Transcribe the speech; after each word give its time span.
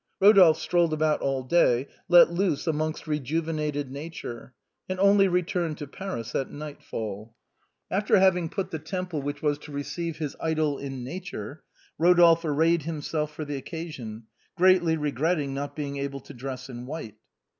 Kodolphe 0.19 0.57
strolled 0.59 0.93
about 0.93 1.21
all 1.21 1.43
day, 1.43 1.87
let 2.09 2.31
loose 2.31 2.65
amongst 2.65 3.05
reju 3.05 3.39
venated 3.43 3.91
nature, 3.91 4.55
and 4.89 4.99
only 4.99 5.27
returned 5.27 5.77
to 5.77 5.85
Paris 5.85 6.33
at 6.33 6.49
nightfall. 6.49 7.35
After 7.91 8.17
having 8.19 8.49
put 8.49 8.71
the 8.71 8.79
temple 8.79 9.21
which 9.21 9.43
was 9.43 9.59
to 9.59 9.71
receive 9.71 10.17
his 10.17 10.35
idol 10.39 10.79
in 10.79 11.07
order, 11.07 11.61
Eodolphe 11.99 12.43
arrayed 12.45 12.81
himself 12.81 13.31
for 13.31 13.45
the 13.45 13.57
occasion, 13.57 14.23
greatly 14.57 14.97
regretting 14.97 15.53
not 15.53 15.75
being 15.75 15.97
able 15.97 16.21
to 16.21 16.33
dress 16.33 16.67
in 16.67 16.87
white. 16.87 17.17